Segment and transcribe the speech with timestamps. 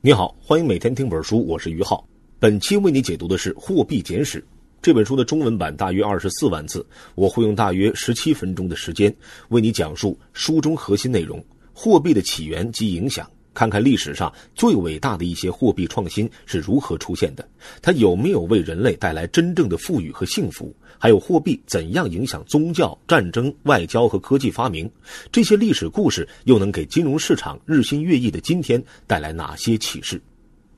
[0.00, 2.06] 你好，欢迎每天听本书，我是于浩。
[2.38, 4.40] 本期为你解读的是《货币简史》
[4.80, 6.86] 这本书的中文版，大约二十四万字，
[7.16, 9.12] 我会用大约十七分钟的时间
[9.48, 17.44] 为你讲述书中核心内容：货币的起源及影响，看看历史上最伟大的一些货币创新是如何出现的，
[17.82, 20.72] 它有没有为人类带来真正的富裕和幸福？
[20.96, 24.88] 还有货币怎样影响宗教、战争、外交和科技发明？
[25.32, 30.22] 这些历史故事又能给金融市场日新月异的今天带来哪些启示？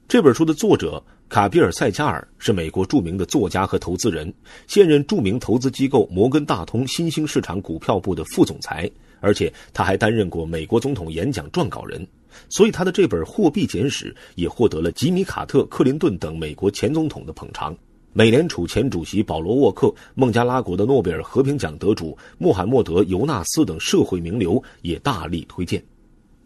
[0.08, 4.32] 这本书的作者卡比尔·塞加尔是美国著名的作家和投资人，
[4.66, 12.06] 现任著名投资机构摩根大通新兴市场股票部的副总裁，而且他还担任过美国总统演讲撰稿人，
[12.48, 17.76] 所以他的这本《货币简史》也获得了吉米·卡特、克林顿等美国前总统的捧场。
[18.12, 25.82] 美联储前主席保罗·沃克、孟加拉国的诺贝尔和平奖得主穆罕默德·尤纳斯等社会名流也大力推荐。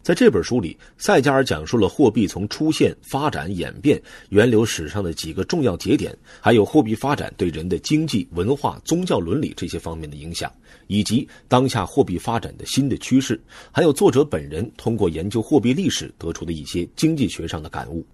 [0.05, 10.53] 在这本书里，塞加尔讲述了货币从出现、发展、演变、源流史上的几个重要节点，还有货币发展对人的经济、文化、宗教伦理这些方面的影响，
[10.85, 18.05] 以及当下货币发展的新的趋势，还有作者本人通过研究货币历史得出的一些经济学上的感悟。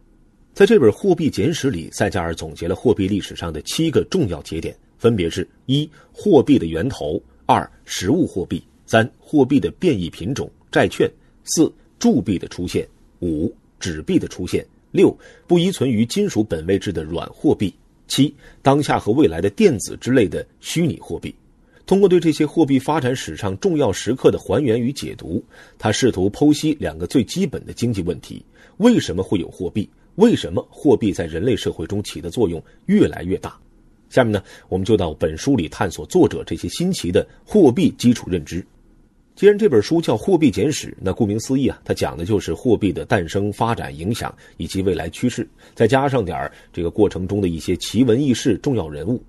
[0.54, 11.06] 在这本《货币简史》里，塞加尔总结了货币历史上的七个重要节点，分别是：一、货币的源头；二、实物货币；三、货币的变异品种——债券；
[11.44, 11.70] 四、
[12.02, 12.84] 铸币的出现；
[13.20, 17.72] 五、纸币的出现；六、不依存于金属本位制的软货币；
[18.08, 21.34] 七、当下和未来的电子之类的虚拟货币。
[21.86, 25.44] 通过对这些货币发展史上重要时刻的还原与解读，
[25.78, 28.44] 他试图剖析两个最基本的经济问题：
[28.78, 29.88] 为什么会有货币？
[30.16, 33.56] 为什么货币在人类社会中起的作用越来越大？
[34.10, 38.66] 下面呢，我们就到本书里探索作者这些新奇的货币基础认知。
[39.42, 49.20] 既然这本书叫《货币简史》，那顾名思义啊，它讲的就是货币的诞生、发展、影响以及未来趋势，再加上点儿这个过程中的一些奇闻异事、重要人物。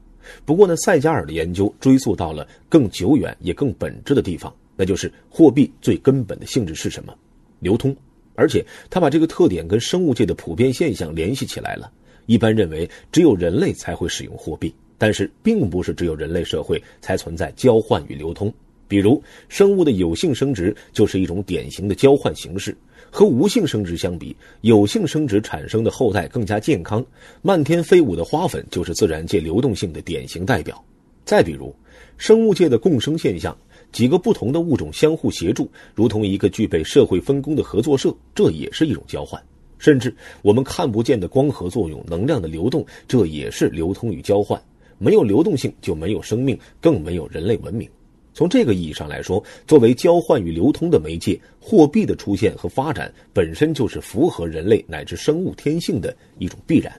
[0.45, 7.15] 不过呢，塞加尔的研究追溯到了更久远也更本质的地方，那就是货币最根本的性质是什么？
[7.61, 7.97] 流通。
[8.35, 11.91] 而且他把这个特点跟生物界的普遍现象联系起来了。
[12.27, 18.53] 一般认为，只有人类才会使用货币，但是并不是只有人类社会才存在交换与流通。
[18.93, 22.77] 比如，生物的有性生殖就是一种典型的交换形式。
[23.11, 27.03] 和无性生殖相比，有性生殖产生的后代更加健康。
[27.41, 30.85] 漫天飞舞的花粉就是自然界流动性的典型代表。
[31.25, 31.75] 再比如，
[32.19, 33.57] 生物界的共生现象。
[33.93, 39.43] 几个不同的物种相互协助，如同一个具备社会分工的合作社，这也是一种交换。
[39.79, 44.63] 甚至我们看不见的光合作用、能量的流动，这也是流通与交换。
[44.99, 47.89] 没有流动性，就没有生命，更没有人类文明。
[48.35, 56.93] 从这个意义上来说，作为交换与流通的媒介，货币的出现和发展本身就是符合人类乃至生物天性的一种必然。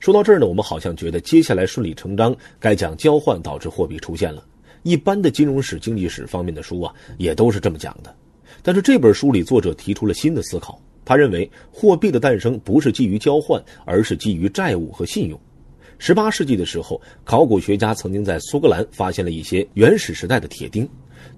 [0.00, 4.44] 说到这儿呢，我们好像觉得接下来顺理成章该讲交换导致货币出现了。
[4.82, 8.14] 一般的金融史、经济史方面的书啊，也都是这么讲的。
[8.62, 10.80] 但是这本书里，作者提出了新的思考。
[11.06, 15.38] 他认为，货币的诞生不是基于交换，而是基于债务和信用。
[15.98, 20.88] 十八世纪的时候，考古学家曾经在苏格兰发现了一些原始时代的铁钉。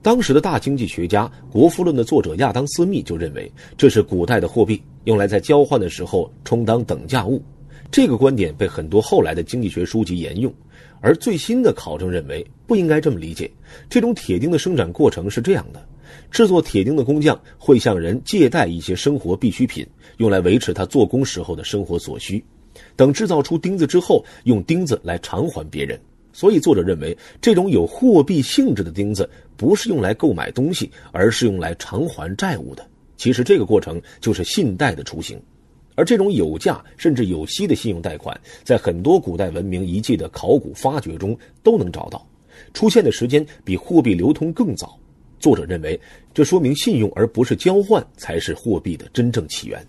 [0.02, 7.42] 当时的大经济学家《国富论》的作者亚当·斯密就认为，这是古代的货币，用来在交换的时候充当等价物。
[7.90, 10.52] 这个观点被很多后来的经济学书籍沿用。
[11.00, 13.48] 而最新的考证认为，不应该这么理解。
[13.88, 15.86] 这种铁钉的生产过程是这样的：
[16.30, 19.86] 制作铁钉的工匠会向人借贷一些生活必需品，
[20.16, 22.44] 用来维持他做工时候的生活所需。
[22.96, 26.00] 等制造出钉子之后，用钉子来偿还别人。
[26.32, 32.86] 所以，作者认为，这种有货币性质的钉子不是用来购买东西，而是用来偿还债务的。
[33.16, 35.40] 其实，这个过程就是信贷的雏形。
[35.94, 42.28] 而这种有价甚至有息的信用贷款，在很多古代文明遗迹的考古发掘中都能找到，
[42.74, 44.98] 出现的时间比货币流通更早。
[45.40, 45.98] 作者认为，
[46.34, 49.82] 这说明信用而不是交换才是货币的真正起源。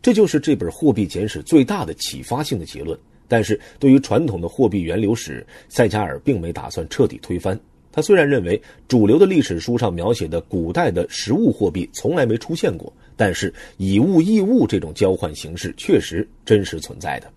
[0.00, 2.98] 这就是这本《货币简史》最大的启发性的结论。
[3.28, 7.58] 但是对于传统的货币源流史，塞加尔并没打算彻底推翻。
[7.90, 12.92] 他虽然认为主流的历史书上描写的古代的实物货币从来没出现过。
[13.16, 17.32] 但是以物易物这种交换形式确实真实存在的，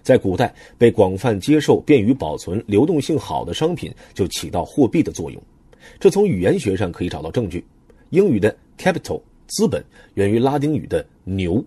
[0.00, 5.42] 在古代被广泛接受、便于保存、流动性好的商品就起到货币的作用。
[5.98, 7.64] 这从语言学上可以找到证据。
[8.10, 9.84] 英语的 capital 资本
[10.14, 11.62] 源于拉丁语的牛，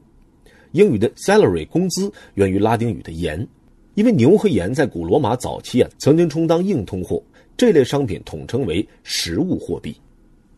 [0.71, 3.47] 英语的 salary 工资源于拉丁语的盐。
[3.95, 7.21] 因为牛和盐在古罗马早期啊曾经充当硬通货，
[7.57, 9.95] 这类商品统称为实物货币。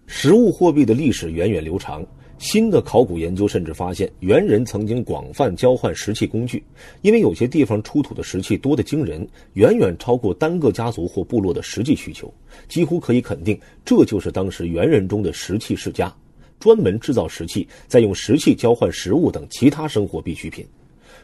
[0.05, 2.05] 实物货币的历史源远流长。
[2.39, 6.61] 新的考古研究甚至发现，猿人曾经广泛交换石器工具，
[7.01, 12.33] 因为有些地方出土的石器多得惊人，远远超过单个家族或部落的实际需求，
[12.67, 16.13] 几乎可以肯定，这就是当时猿人中的石器世家，
[16.59, 20.65] 专门制造石器，再用石器交换食物等其他生活必需品。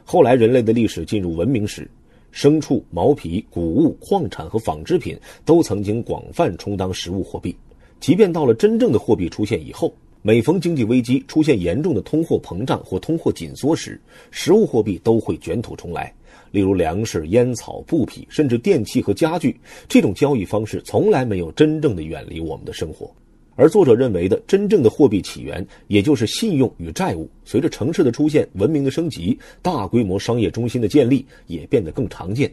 [0.03, 1.89] 后来，人类的历史进入文明时，
[2.33, 7.55] 牲畜、毛皮、谷物、矿产和纺织品都曾经广泛充当实物货币，
[7.99, 9.93] 即便到了真正的货币出现以后。
[10.21, 13.97] 每逢经济危机出现严重的通货膨胀或通货紧缩时，
[14.31, 16.13] 实物货币都会卷土重来。
[16.51, 23.09] 例如粮食、烟草、布匹，甚至电器和家具，这种交易方式从来没有真正的远离我们的生活。
[23.59, 32.49] 而作者认为的真正的货币起源，也就是信用与债务，随着城市的出现、文明的升级、大规模商业中心的建立，也变得更常见。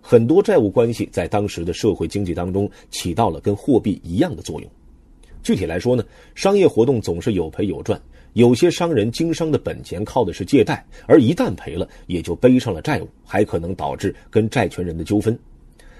[0.00, 4.68] 很多债务关系在当时的社会经济当中起到了跟货币一样的作用。
[5.44, 8.00] 具体来说呢，商业活动总是有赔有赚，
[8.32, 15.38] 有些商人经商的本钱靠的是借贷，而一旦赔了，也就背上了债务，还可能导致跟债权人的纠纷。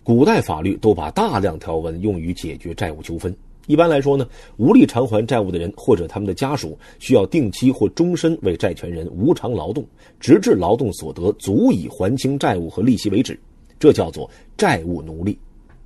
[0.03, 3.33] 古代法律都把大量条文用于解决债务纠纷。
[3.69, 4.27] 一般来说呢，
[4.57, 9.87] 无力偿还债务的人或者他们的家属，需要定期或终身为债权人无偿劳动，
[10.19, 13.39] 直至劳动所得足以还清债务和利息为止。
[13.79, 15.39] 这叫做债务奴隶。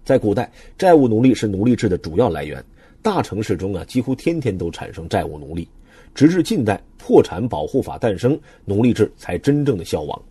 [0.04, 2.64] 在古代，债务奴隶是奴隶制的主要来源。
[3.02, 5.68] 大城市中啊，几乎天天都产生债务奴隶，
[6.14, 10.22] 直至近代破产保护法诞生，奴隶制才真正的消亡。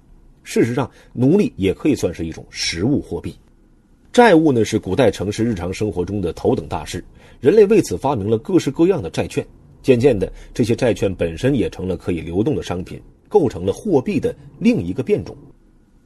[0.44, 3.36] 事实上，奴隶也可以算是一种实物货币。
[4.14, 7.02] 债务呢，是古代城市日常生活中的头等大事，
[7.40, 9.46] 人类为此发明了各式各样的债券。
[9.82, 15.34] 渐渐的，这些债券本身也成了可以流动的商品，构成了货币的另一个变种。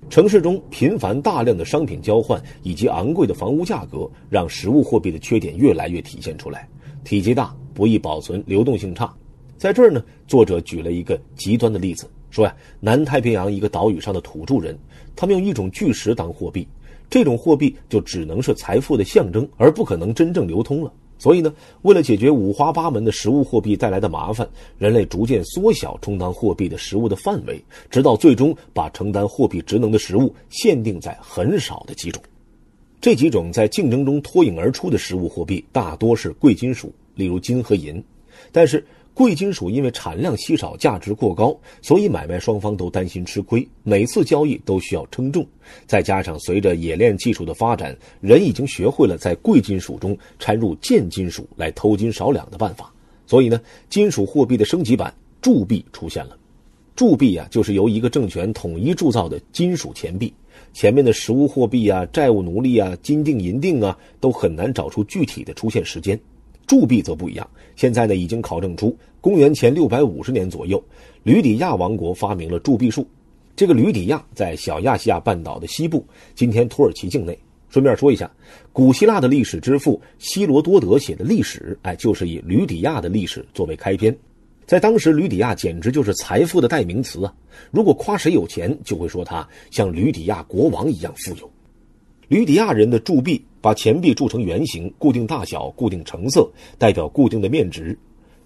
[0.07, 6.69] 城市中频繁大量的商品交换以及昂贵的房屋价格，让实物货币的缺点越来越体现出来：
[7.03, 9.11] 体积大、不易保存、流动性差。
[9.57, 14.77] 在这儿呢，作者举了一个极端的例子，说呀，南太平洋一个岛屿上的土著人，
[15.15, 16.67] 他们用一种巨石当货币，
[17.09, 20.91] 这种货币就只能是财富的象征，而不可能真正流通了。
[21.17, 21.53] 所以呢，
[21.83, 24.47] 为了解决五花八门的实物货币带来的麻烦，
[24.77, 32.21] 人类逐渐缩小充当货币的实物的范围，直到最终把承担货币职能的实物限定在很少的几种。
[32.99, 38.03] 这几种在竞争中脱颖而出的实物货币，大多是贵金属，例如金和银。
[38.51, 45.47] 但是，贵金属因为产量稀少、价值过高，所以买卖双方都担心吃亏，每次交易都需要称重。
[45.87, 52.93] 再加上随着冶炼技术的发展，人已经学会了在贵金属中掺入贱金属来偷金少两的办法，
[53.25, 53.59] 所以呢，
[53.89, 56.37] 金属货币的升级版铸币出现了。
[56.93, 60.33] 铸币啊，就是由一个政权统一铸造的金属钱币。
[60.73, 66.19] 前面的实物货币啊、债务奴隶啊、金锭银锭啊，都很难找出具体的出现时间。
[66.67, 70.83] 铸币则不一样，现在呢已经考证出，公元前六百五十年左右，
[71.23, 73.07] 吕底亚王国发明了铸币术。
[73.55, 77.37] 这个吕底亚在小亚细亚半岛的西部，今天土耳其境内。
[77.69, 78.31] 顺便说一下，
[78.71, 84.15] 古希腊的历史之父希罗多德写的历史，哎，就是以吕底亚的历史作为开篇。
[84.65, 87.33] 在当时，吕底亚简直就是财富的代名词啊！
[87.71, 91.51] 如果夸谁有钱，就会说他像吕底亚国王一样富有。
[92.27, 93.43] 吕底亚人的铸币。
[93.61, 97.97] 把钱币铸成圆形，固定大小，固定成色，代表固定的面值。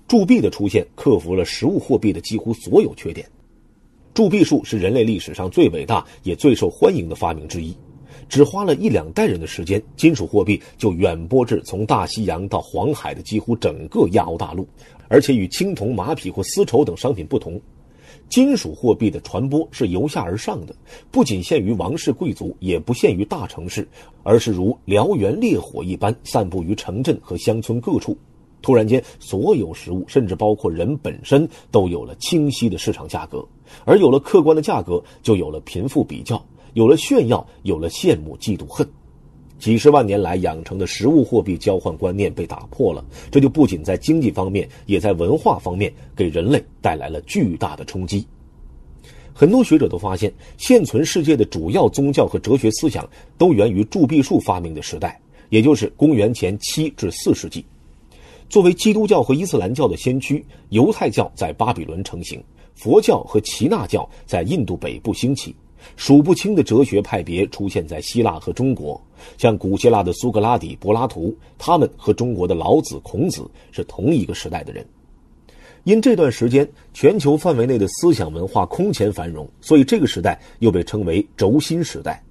[0.08, 3.28] 铸币的出现克服了实物货币的几乎所有缺点。
[4.14, 7.76] 铸币术是人类历史上最伟大也最受欢迎的发明之一。
[8.30, 14.66] 只花了一两代人的时间，金属货币就远播至从大西洋到黄海的几乎整个亚欧大陆，
[15.10, 17.60] 而且与青铜、马匹或丝绸等商品不同。
[18.30, 20.76] 金属货币的传播是由下而上的，
[21.10, 23.88] 不仅限于王室贵族，也不限于大城市，
[24.22, 28.16] 而是如燎原烈火一般散布于城镇和乡村各处。
[28.62, 33.44] 突然间，所有食物，甚至包括人本身，都有了清晰的市场价格，
[33.84, 36.40] 而有了客观的价格，就有了贫富比较，
[36.74, 38.88] 有了炫耀，有了羡慕、嫉妒、恨。
[39.60, 48.26] 几十万年来养成的实物货币交换观念被打破了，这就不仅在经济方面，也在文化方面给人类带来了巨大的冲击。
[49.34, 57.64] 很多学者都发现，现存世界的主要宗教和哲学思想都源于铸币术发明的时代，也就是公元前七至四世纪。
[58.50, 62.44] 作为基督教和伊斯兰教的先驱，犹太教在巴比伦成型，
[62.76, 65.56] 佛教和耆那教在印度北部兴起。
[65.96, 69.02] 数不清的哲学派别出现在希腊和中国，
[69.38, 74.86] 像古希腊的苏格拉底、柏拉图，他们和中国的老子、孔子是同一个时代的人。
[75.86, 82.22] 因这段时间全球范围内的思想文化空前繁荣，所以这个时代又被称为轴心时代。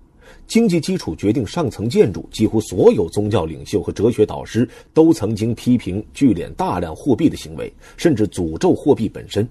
[0.47, 9.47] 经济基础决定上层建筑，几乎所有宗教领袖和哲学导师都曾经批评聚敛大量货币的行为，甚至诅咒货币本身。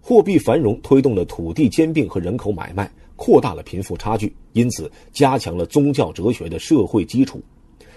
[0.00, 7.40] 货币繁荣推动了土地兼并和人口买卖，扩大了贫富差距，因此加强了宗教哲学的社会基础。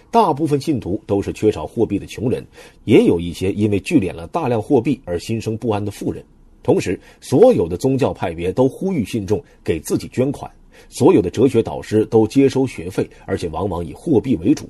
[0.10, 2.46] 大部分信徒都是缺少货币的穷人，
[2.86, 6.24] 也有一些因为聚敛了大量货币而心生不安的富人。
[6.64, 10.50] 同时，所有的宗教派别都呼吁信众给自己捐款。
[10.90, 14.70] 所有的哲学导师都接收学费，而且往往以货币为主。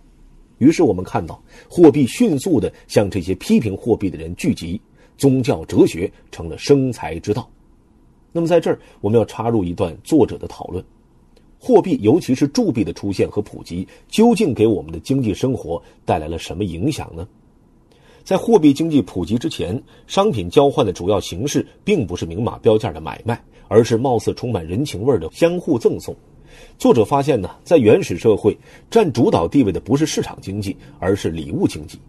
[0.57, 1.39] 于是我们看到，
[1.69, 4.81] 货币迅速的向这些批评货币的人聚集，
[5.17, 7.47] 宗教哲学成了生财之道。
[8.38, 10.84] 那么，在这儿我们要插入一段作者的讨论：
[11.60, 17.27] 货币，尤其是铸币的出现和普及，究竟给我们的经济生活带来了什么影响呢？
[18.24, 23.44] 在货币经济普及之前，商品交换的主要形式并不是明码标价的买卖。
[23.70, 26.15] 而是貌似充满人情味的相互赠送。
[26.77, 28.58] 作者发现呢，在原始社会
[28.89, 32.00] 占主导地位的不是市场经济，而是礼物经济。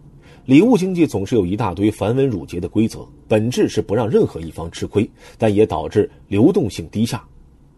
[0.49, 7.23] 礼物经济总是有一大堆繁文缛节的规则，本质是不让任何一方吃亏，但也导致流动性低下。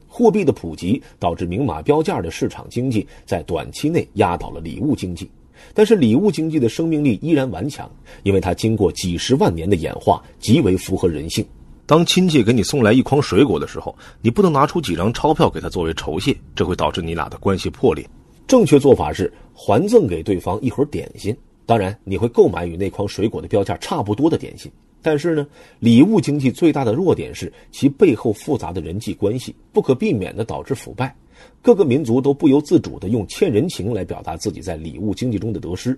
[0.08, 5.30] 货币的普及导致明码标价的市场经济在短期内压倒了礼物经济，
[5.74, 7.92] 但是礼物经济的生命力依然顽强，
[8.24, 11.46] 因为它经过几十万年的演化，极为符合人性。
[11.86, 18.10] 当亲戚给你送来一筐水果的时候，你不能拿出几张钞票给他作为酬谢，这会导致你俩的关系破裂。
[18.48, 21.36] 正确做法是还赠给对方一盒点心，
[21.72, 24.70] 当然你会购买与那筐水果的标价差不多的点心。
[25.02, 25.48] 但是呢，
[25.80, 31.16] 礼物经济最大的弱点是其背后复杂的人际关系，不可避免地导致腐败。
[31.62, 35.98] 各个民族都不由自主地用欠人情来表达自己在礼物经济中的得失。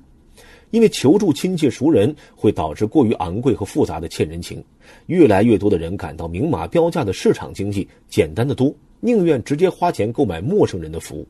[0.70, 4.64] 因为求助亲戚熟人会导致过于昂贵和复杂的欠人情，
[5.08, 11.28] 越来越多的人感到明码标价的市场经济简单的多，宁愿直接花钱购买陌生人的服务。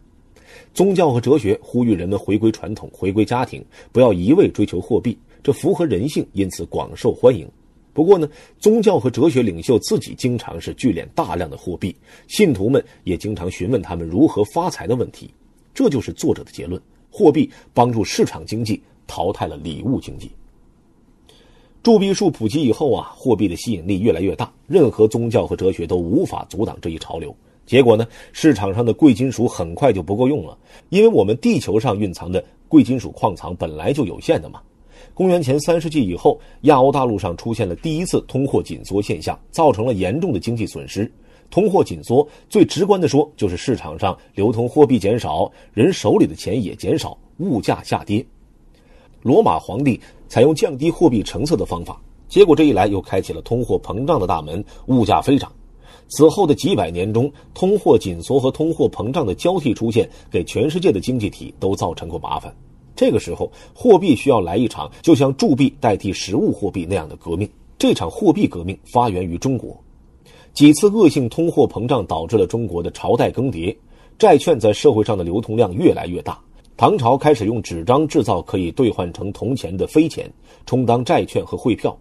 [0.74, 7.48] 宗教和哲学呼吁人们回归传统，回归家庭，不要一味追求货币，这符合人性，因此广受欢迎。
[7.94, 8.28] 不过呢，
[8.60, 11.96] 宗教和哲学领袖自己经常是聚敛大量的货币，
[12.28, 15.30] 信徒们也经常询问他们如何发财的问题。
[15.74, 16.82] 这就是作者的结论：
[17.12, 18.82] 货币帮助市场经济。
[19.06, 20.32] 淘汰了礼物经济。
[21.84, 27.36] 铸币术普及以后啊，货币的吸引力越来越大，任何宗教和哲学都无法阻挡这一潮流。
[27.66, 30.58] 结果呢，市场上的贵金属很快就不够用了，
[30.90, 34.62] 因为我们地球上蕴藏的贵金属矿藏本来就有限的嘛。
[35.14, 41.10] 公元前三世纪以后，亚欧大陆上出现了第一次通货紧缩现象，造成了严重的经济损失。
[41.50, 48.26] 通货紧缩最直观的说，就是市场上流通货币减少，人手里的钱也减少，物价下跌。
[49.22, 55.52] 罗马皇帝采用降低货币成色的方法，结果这一来又开启了通货膨胀的大门，物价飞涨。
[56.10, 62.54] 此后的几百年中，通货紧缩和通货膨胀的交替出现，给全世界的经济体都造成过麻烦。
[62.96, 67.50] 这个时候，货币需要来一场就像铸币代替实物货币那样的革命。
[67.80, 69.76] 这场货币革命发源于中国，
[70.54, 73.76] 几次恶性通货膨胀导致了中国的朝代更迭，
[74.20, 76.40] 债券在社会上的流通量越来越大。
[76.78, 80.32] 唐朝开始用纸张制造可以兑换成铜钱的飞钱，
[80.66, 81.98] 充当债券和汇票。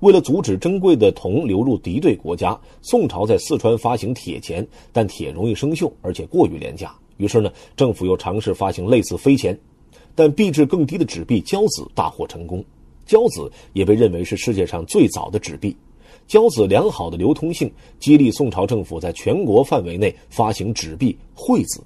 [0.00, 6.94] 为了阻止珍贵的铜流入敌对国家，宋朝在四川发行铁钱，但铁容易生锈，而且过于廉价。
[7.16, 9.58] 于是呢，政府又尝试发行类似飞钱，
[10.14, 12.64] 但币值更低的纸币交子大获成功。
[13.06, 15.76] 交子也被认为是世界上最早的纸币。
[16.26, 21.80] 交子良好的流通性激励宋朝政府在全国范围内发行纸币惠子。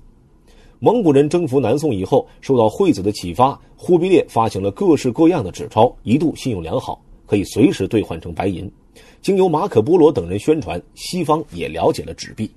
[0.78, 6.98] 蒙古人征服南宋以后，受到惠子的启发，忽必烈发行了各式各样的纸钞，一度信用良好，
[7.30, 8.68] 可以随时兑换成白银。
[9.22, 12.50] 经由马可·波罗等人宣传，西方也了解了纸币。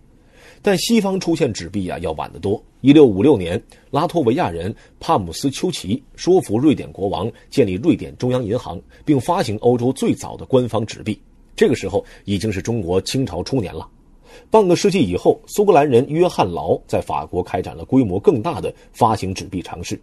[0.63, 2.59] 但西方出现纸币啊，要晚得多。
[2.81, 3.61] 一六五六年，
[3.91, 11.21] 拉脱维亚人帕姆斯丘奇说服瑞典国王建立瑞典中央银行，并发行欧洲最早的官方纸币。
[11.55, 13.87] 这个时候已经是中国清朝初年了。
[14.49, 20.01] 半个世纪以后，苏格兰人约翰劳在法国开展了规模更大的发行纸币尝试。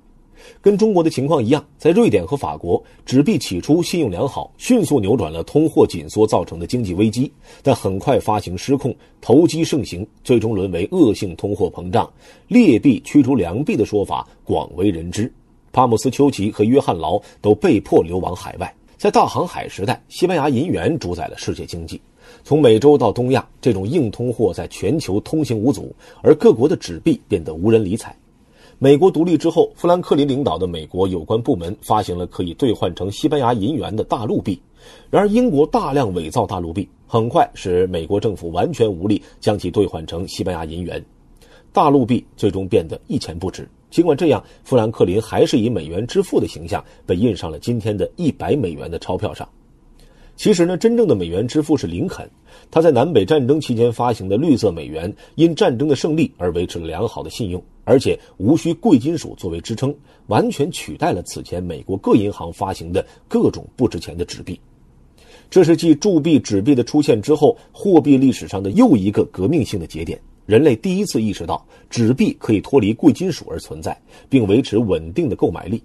[0.61, 7.32] 跟中国的情况一样，在瑞典和法国，纸币起初信用良好，迅速扭转了通货紧缩造成的经济危机，
[7.62, 12.11] 但很快发行失控，投机盛行，最终沦为恶性通货膨胀。
[12.49, 15.32] 劣币驱逐良币的说法广为人知。
[15.73, 18.75] 帕姆斯丘奇和约翰劳都被迫流亡海外。
[18.97, 21.99] 在大航海时代，西班牙银元主宰了世界经济。
[22.44, 28.14] 从美洲到东亚，这种硬通货在全球通行无阻，而各国的纸币变得无人理睬。
[28.83, 34.59] 美国独立之后，富兰克林领导的美国有关部门发行了可以兑换成西班牙银元的大陆币。
[35.11, 41.05] 然而，英国大量伪造大陆币，很快使美国政府完全无力将其兑换成西班牙银元。
[41.75, 43.69] 大陆币最终变得一钱不值。
[43.91, 49.47] 尽管这样，富兰克林还是以美元之父的形象被印上了今天的一百美元的钞票上。
[50.40, 52.26] 其实呢，真正的美元之父是林肯。
[52.70, 59.94] 他在南北战争期间发行的绿色美元，因战争的胜利而维持了良好的信用，而且无需贵金属作为支撑，
[60.28, 64.59] 完全取代了此前美国各银行发行的各种不值钱的纸币。
[65.50, 70.18] 这是继铸币、纸币的出现之后，货币历史上的又一个革命性的节点。
[70.47, 73.94] 人类第一次意识到纸币可以脱离贵金属而存在，
[74.30, 75.82] 并维持稳定的购买力。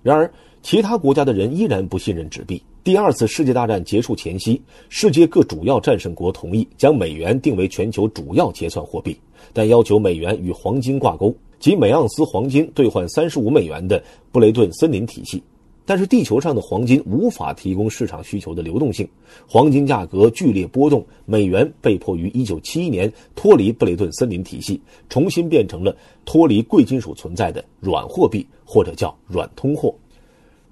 [0.00, 0.32] 然而，
[0.62, 2.62] 其他国家的人依然不信任纸币。
[2.86, 9.18] 第二次世界大战结束前夕，世界各主要战胜国同意将美元定为全球主要结算货币，
[9.52, 14.00] 但要求美元与黄金挂钩，即每盎司黄金兑换三十五美元的
[14.30, 15.42] 布雷顿森林体系。
[15.84, 19.08] 但是地球上的黄金无法提供市场需求的流动性，
[19.48, 29.92] 黄金价格剧烈波动，美元被迫于1971年脱离布雷顿森林体系，重新变成了脱离贵金属存在的软货币，或者叫软通货。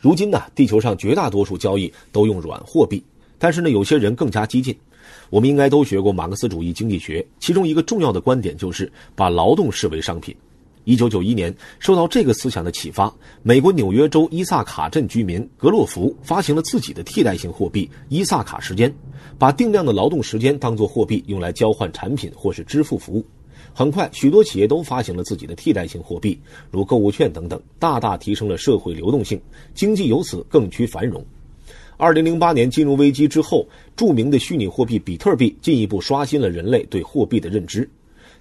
[0.05, 3.03] 如今呢，地球上绝大多数交易都用软货币，
[3.39, 4.77] 但是呢，有些人更加激进。
[5.31, 10.37] 我们应该都学过马克思主义经济学，其中一个重要的观点就是把劳动视为商品。
[10.85, 13.11] 一九九一年，受到这个思想的启发，
[13.43, 18.95] 美国纽约州伊萨卡镇居民格洛弗发行了自己的替代性货币——伊萨卡时间，
[19.39, 23.25] 把定量的劳动时间当作货币用来交换产品或是支付服务。
[23.73, 26.39] 很快，许多企业都发行了自己的替代性货币，
[26.71, 29.41] 如购物券等等，大大提升了社会流动性，
[29.75, 31.25] 经济由此更趋繁荣。
[31.97, 37.89] 二零零八年金融危机之后，著名的虚拟货币比特币进一步刷新了人类对货币的认知。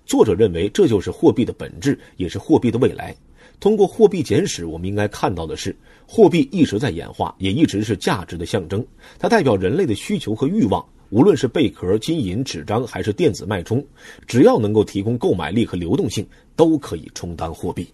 [0.06, 3.16] 作者认为，这就是货币的本质，也是货币的未来。
[3.60, 5.74] 通过货币简史，我们应该看到的是，
[6.06, 8.86] 货币一直在演化，也一直是价值的象征。
[9.18, 13.86] 它代表人类的需求和欲望，无论是贝壳、金银、纸张，还是电子脉冲，
[14.26, 17.88] 只要能够提供购买力和流动性，都可以充当货币。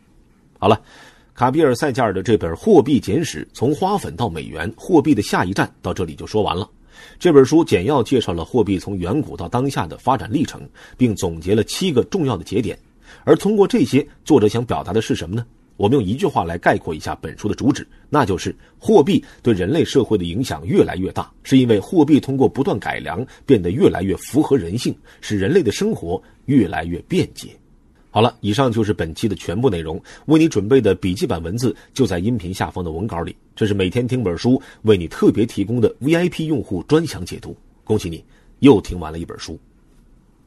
[0.58, 0.82] 好了，
[1.36, 6.70] 卡比尔·塞加尔的这本《货币简史：从花粉到美元，货币的下一站》到这里就说完了。
[7.20, 10.62] 这本书简要介绍了货币从远古到当下的发展历程，
[10.96, 12.80] 并总结了七个重要的节点。
[13.26, 15.46] 而通过这些，作者想表达的是什么呢？
[15.80, 27.48] 我们用一句话来概括一下本书的主旨，那就是货币对人类社会的影响越来越大，是因为货币通过不断改良，变得越来越符合人性，使人类的生活越来越便捷。
[28.12, 30.02] 好了，以上就是本期的全部内容。
[30.26, 33.34] 为你准备的笔记本文字就在音频下方的文稿里。
[33.56, 37.56] 这是每天听本书为你特别提供的 VIP 用户专享解读。
[37.86, 38.22] 恭喜你，
[38.60, 39.58] 又听完了一本书。